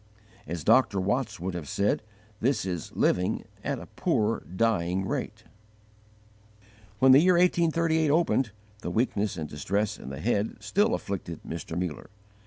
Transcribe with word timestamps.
As 0.47 0.63
Dr. 0.63 0.99
Watts 0.99 1.39
would 1.39 1.53
have 1.53 1.69
said, 1.69 2.01
this 2.39 2.65
is 2.65 2.91
living 2.95 3.45
"at 3.63 3.77
a 3.77 3.85
poor 3.85 4.39
dying 4.55 5.07
rate." 5.07 5.43
When 6.97 7.11
the 7.11 7.19
year 7.21 7.33
1838 7.35 8.09
opened, 8.09 8.51
the 8.79 8.89
weakness 8.89 9.37
and 9.37 9.47
distress 9.47 9.99
in 9.99 10.09
the 10.09 10.19
head 10.19 10.55
still 10.59 10.95
afflicted 10.95 11.41
Mr. 11.47 11.77
Muller. 11.77 12.09